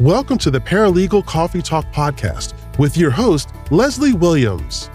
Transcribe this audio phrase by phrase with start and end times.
[0.00, 4.90] Welcome to the Paralegal Coffee Talk podcast with your host, Leslie Williams,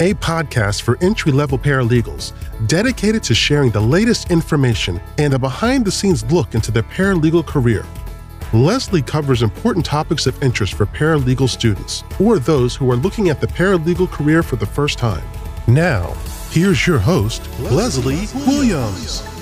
[0.00, 2.32] a podcast for entry level paralegals
[2.66, 7.46] dedicated to sharing the latest information and a behind the scenes look into the paralegal
[7.46, 7.84] career.
[8.54, 13.42] Leslie covers important topics of interest for paralegal students or those who are looking at
[13.42, 15.22] the paralegal career for the first time.
[15.66, 16.14] Now,
[16.48, 19.35] here's your host, Leslie, Leslie Williams.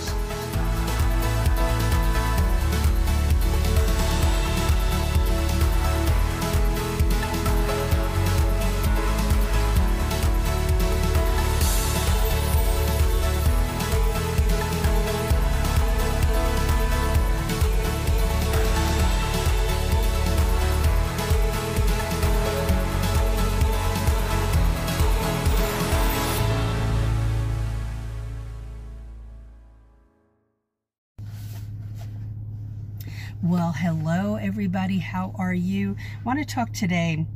[33.42, 34.98] Well, hello everybody.
[34.98, 35.96] How are you?
[36.20, 37.26] I want to talk today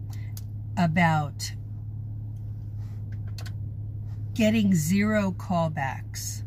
[0.76, 1.52] about
[4.32, 6.44] getting zero callbacks.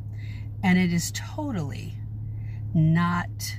[0.64, 1.94] And it is totally
[2.74, 3.58] not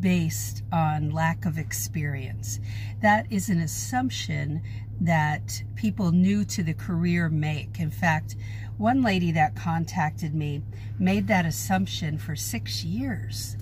[0.00, 2.60] based on lack of experience.
[3.00, 4.60] That is an assumption
[5.00, 7.80] that people new to the career make.
[7.80, 8.36] In fact,
[8.76, 10.62] one lady that contacted me
[10.98, 13.56] made that assumption for six years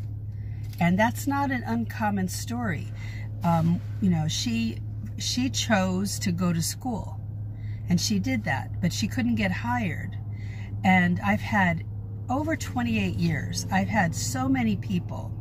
[0.80, 2.88] and that's not an uncommon story.
[3.44, 4.78] Um, you know, she
[5.18, 7.20] she chose to go to school,
[7.88, 10.16] and she did that, but she couldn't get hired.
[10.82, 11.84] And I've had
[12.30, 13.66] over 28 years.
[13.70, 15.32] I've had so many people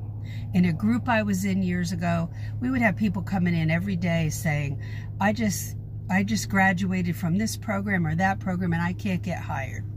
[0.54, 2.30] in a group I was in years ago.
[2.60, 4.82] We would have people coming in every day saying,
[5.22, 5.78] "I just
[6.10, 9.89] I just graduated from this program or that program, and I can't get hired."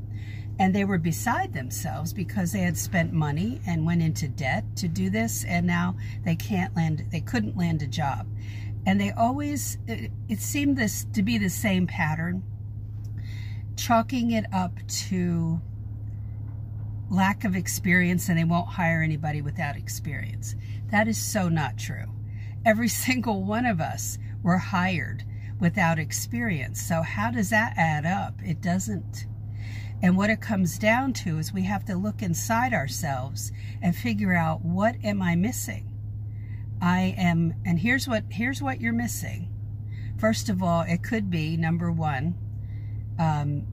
[0.63, 4.87] And they were beside themselves because they had spent money and went into debt to
[4.87, 8.29] do this and now they can't land they couldn't land a job.
[8.87, 12.45] And they always it, it seemed this to be the same pattern
[13.77, 15.61] chalking it up to
[17.11, 20.55] lack of experience and they won't hire anybody without experience.
[20.93, 22.07] That is so not true.
[22.65, 25.25] Every single one of us were hired
[25.59, 26.81] without experience.
[26.81, 28.35] So how does that add up?
[28.45, 29.27] It doesn't
[30.03, 34.35] and what it comes down to is we have to look inside ourselves and figure
[34.35, 35.89] out what am I missing?
[36.81, 39.49] I am, and here's what, here's what you're missing.
[40.19, 42.35] First of all, it could be number one,
[43.21, 43.65] um,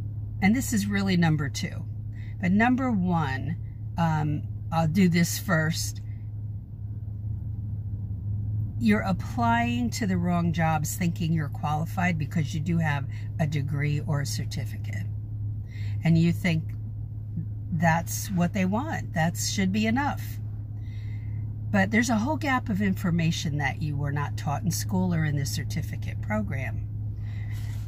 [0.41, 1.85] and this is really number two.
[2.39, 3.57] But number one,
[3.97, 6.01] um, I'll do this first.
[8.77, 13.07] You're applying to the wrong jobs thinking you're qualified because you do have
[13.39, 15.07] a degree or a certificate
[16.03, 16.63] and you think
[17.71, 19.13] that's what they want.
[19.13, 20.37] That should be enough.
[21.71, 25.23] But there's a whole gap of information that you were not taught in school or
[25.23, 26.87] in the certificate program.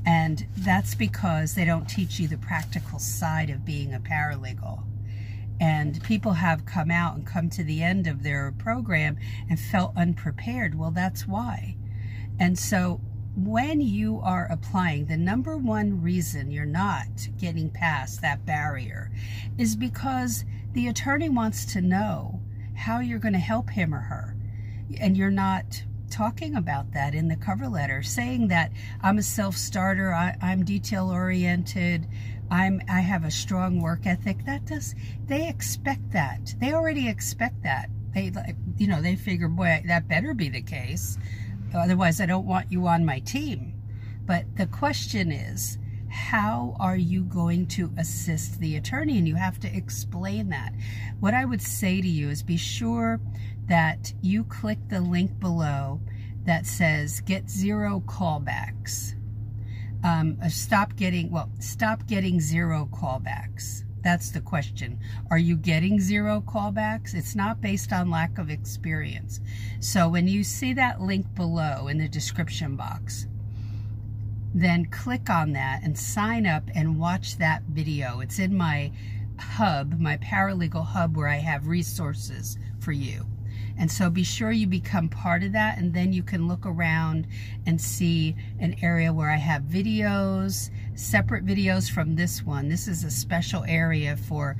[0.06, 4.84] And that's because they don't teach you the practical side of being a paralegal.
[5.60, 9.18] And people have come out and come to the end of their program
[9.50, 10.78] and felt unprepared.
[10.78, 11.76] Well, that's why.
[12.40, 13.00] And so
[13.36, 17.08] when you are applying, the number one reason you're not
[17.40, 19.10] getting past that barrier
[19.58, 20.44] is because
[20.74, 22.42] the attorney wants to know
[22.76, 24.36] how you're going to help him or her.
[25.00, 28.72] And you're not talking about that in the cover letter, saying that
[29.02, 32.08] I'm a self-starter, I, am detail-oriented,
[32.50, 34.46] I'm I have a strong work ethic.
[34.46, 34.94] That does
[35.28, 36.54] they expect that.
[36.60, 37.90] They already expect that.
[38.14, 38.34] They
[38.78, 41.18] you know, they figure, boy, that better be the case.
[41.74, 43.74] Otherwise, I don't want you on my team.
[44.26, 45.78] But the question is,
[46.10, 49.18] how are you going to assist the attorney?
[49.18, 50.74] And you have to explain that.
[51.20, 53.20] What I would say to you is be sure
[53.68, 56.02] that you click the link below
[56.44, 59.14] that says get zero callbacks.
[60.04, 63.84] Um, stop getting, well, stop getting zero callbacks.
[64.04, 65.00] That's the question.
[65.30, 67.14] Are you getting zero callbacks?
[67.14, 69.40] It's not based on lack of experience.
[69.80, 73.28] So when you see that link below in the description box,
[74.54, 78.20] then click on that and sign up and watch that video.
[78.20, 78.92] It's in my
[79.40, 83.26] hub, my paralegal hub where I have resources for you.
[83.78, 87.28] And so be sure you become part of that and then you can look around
[87.66, 92.70] and see an area where I have videos, separate videos from this one.
[92.70, 94.58] This is a special area for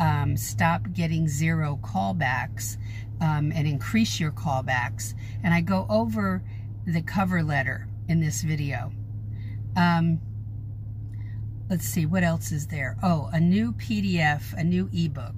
[0.00, 2.76] um, stop getting zero callbacks
[3.20, 5.14] um, and increase your callbacks.
[5.42, 6.42] And I go over
[6.86, 8.92] the cover letter in this video.
[9.76, 10.20] Um,
[11.70, 12.96] let's see, what else is there?
[13.02, 15.34] Oh, a new PDF, a new ebook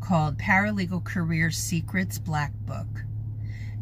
[0.00, 3.04] called Paralegal Career Secrets Black Book.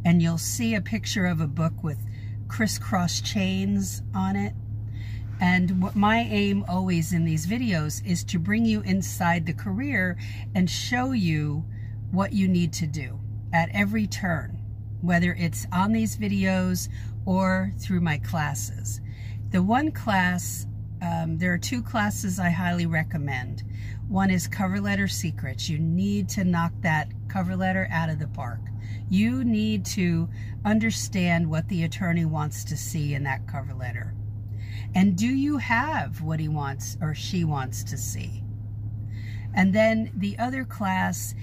[0.05, 1.99] and you'll see a picture of a book with
[2.49, 4.55] crisscross chains on it.
[5.41, 10.19] And what my aim always in these videos is to bring you inside the career
[10.55, 11.65] and show you
[12.11, 13.21] what you need to do
[13.53, 14.59] at every turn,
[15.01, 16.89] whether it's on these videos
[17.25, 19.01] or through my classes.
[19.51, 20.67] The one class,
[21.01, 23.63] um, there are two classes I highly recommend.
[24.09, 25.69] One is cover letter secrets.
[25.69, 28.61] You need to knock that cover letter out of the park.
[29.09, 30.29] You need to
[30.65, 34.15] understand what the attorney wants to see in that cover letter.
[34.99, 38.43] And do you have what he wants or she wants to see?
[39.55, 41.37] And then the other class,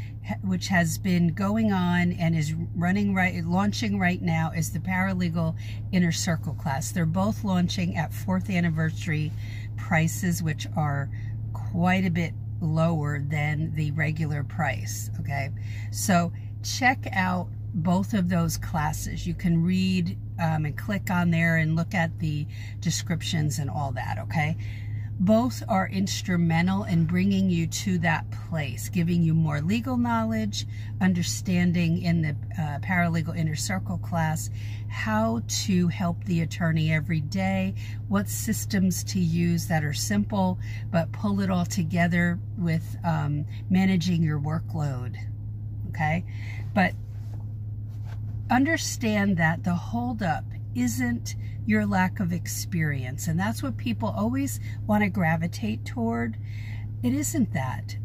[0.44, 5.56] which has been going on and is running right, launching right now, is the Paralegal
[5.94, 6.92] Inner Circle class.
[6.92, 9.32] They're both launching at fourth anniversary
[9.78, 11.10] prices, which are
[11.54, 15.10] quite a bit lower than the regular price.
[15.22, 15.52] Okay,
[15.92, 19.26] so check out both of those classes.
[19.26, 22.48] You can read um, and click on there and look at the
[22.80, 24.58] descriptions and all that, okay?
[25.18, 30.66] Both are instrumental in bringing you to that place, giving you more legal knowledge,
[31.00, 34.50] understanding in the uh, paralegal inner circle class
[34.90, 37.76] how to help the attorney every day,
[38.08, 40.60] what systems to use that are simple,
[40.92, 45.16] but pull it all together with um, managing your workload,
[45.90, 46.26] okay?
[46.74, 46.94] But
[48.50, 50.46] understand that the holdup
[50.76, 53.28] isn't your lack of experience.
[53.28, 56.38] And that's what people always want to gravitate toward.
[57.02, 57.98] It isn't that.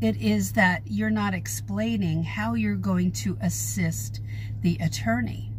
[0.00, 4.20] It is that you're not explaining how you're going to assist
[4.60, 5.52] the attorney.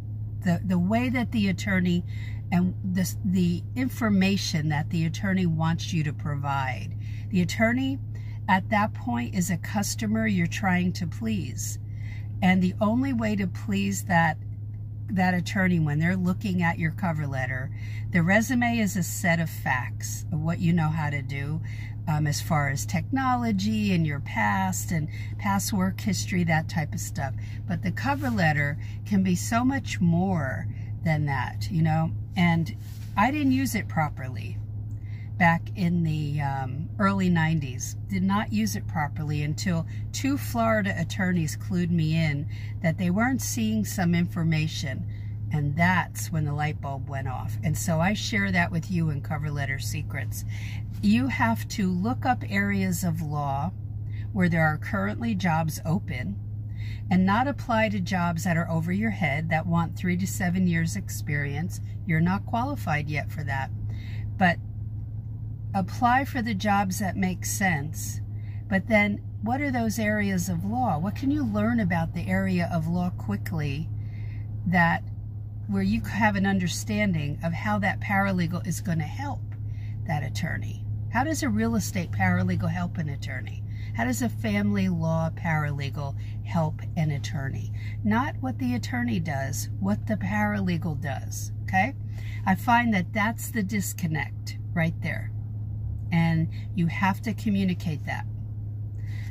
[0.44, 2.04] The, the way that the attorney
[2.52, 6.96] and the, the information that the attorney wants you to provide.
[7.30, 8.00] The attorney
[8.48, 11.80] at that point is a customer you're trying to please.
[12.42, 14.38] And the only way to please that
[15.10, 17.72] that attorney when they're looking at your cover letter,
[18.12, 21.62] the resume is a set of facts of what you know how to do
[22.08, 27.00] um, as far as technology and your past and past work history, that type of
[27.00, 27.34] stuff.
[27.68, 30.68] But the cover letter can be so much more
[31.04, 32.76] than that, you know, and
[33.16, 34.58] I didn't use it properly
[35.38, 37.96] back in the um, early 90s.
[38.10, 42.48] Did not use it properly until two Florida attorneys clued me in
[42.82, 45.06] that they weren't seeing some information.
[45.52, 47.58] And that's when the light bulb went off.
[47.64, 50.44] And so I share that with you in Cover Letter Secrets.
[51.02, 53.72] You have to look up areas of law
[54.34, 56.38] where there are currently jobs open
[57.10, 60.68] and not apply to jobs that are over your head that want three to seven
[60.68, 61.80] years experience.
[62.06, 63.72] You're not qualified yet for that.
[64.38, 64.58] But
[65.78, 68.20] apply for the jobs that make sense.
[68.68, 70.98] But then, what are those areas of law?
[70.98, 73.88] What can you learn about the area of law quickly
[74.66, 75.04] that
[75.68, 79.42] where you have an understanding of how that paralegal is going to help
[80.08, 80.84] that attorney?
[81.14, 83.64] How does a real estate paralegal help an attorney?
[83.96, 87.72] How does a family law paralegal help an attorney?
[88.04, 91.96] Not what the attorney does, what the paralegal does, okay?
[92.46, 95.32] I find that that's the disconnect right there
[96.12, 98.26] and you have to communicate that.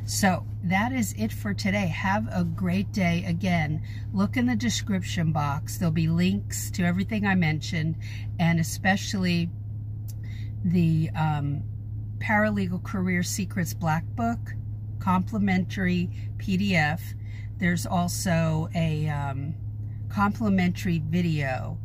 [0.05, 1.89] So that is it for today.
[1.89, 3.25] Have a great day.
[3.27, 3.83] Again,
[4.13, 5.79] look in the description box.
[5.79, 7.97] There'll be links to everything I mentioned
[8.39, 9.51] and especially
[10.65, 11.65] the um,
[12.19, 14.55] Paralegal Career Secrets Black Book,
[15.01, 17.01] complimentary PDF.
[17.59, 19.55] There's also a um,
[20.09, 21.79] complimentary video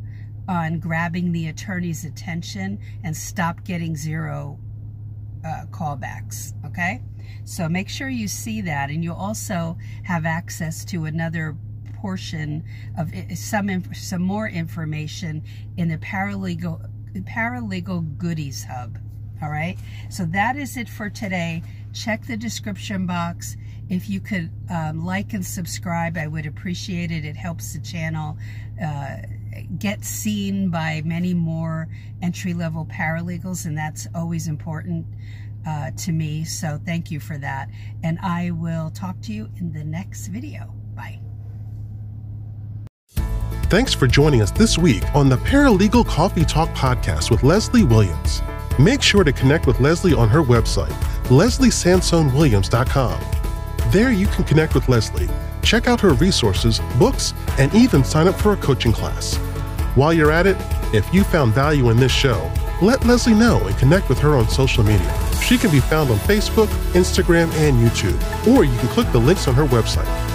[0.48, 4.60] on grabbing the attorney's attention and stop getting zero
[5.45, 7.01] uh, callbacks, okay?
[7.45, 11.55] So make sure you see that, and you'll also have access to another
[12.01, 12.63] portion
[12.98, 15.43] of some some more information
[15.77, 16.89] in the paralegal
[17.24, 18.98] paralegal goodies hub.
[19.41, 19.77] All right,
[20.10, 21.63] so that is it for today.
[21.93, 23.57] Check the description box.
[23.89, 27.25] If you could um, like and subscribe, I would appreciate it.
[27.25, 28.38] It helps the channel.
[28.81, 29.17] Uh,
[29.77, 31.88] get seen by many more
[32.22, 35.05] entry-level paralegals, and that's always important
[35.67, 36.43] uh, to me.
[36.43, 37.70] So thank you for that.
[38.03, 40.74] And I will talk to you in the next video.
[40.96, 41.20] Bye.
[43.70, 48.41] Thanks for joining us this week on the Paralegal Coffee Talk podcast with Leslie Williams.
[48.77, 50.91] Make sure to connect with Leslie on her website,
[51.29, 53.22] lesliesansonewilliams.com.
[53.91, 55.29] There you can connect with Leslie,
[55.61, 59.35] check out her resources, books, and even sign up for a coaching class.
[59.95, 60.57] While you're at it,
[60.93, 62.51] if you found value in this show,
[62.81, 65.17] let Leslie know and connect with her on social media.
[65.41, 69.47] She can be found on Facebook, Instagram, and YouTube, or you can click the links
[69.47, 70.30] on her website